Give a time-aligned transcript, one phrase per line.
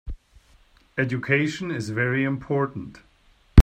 [0.97, 3.01] Education is very important.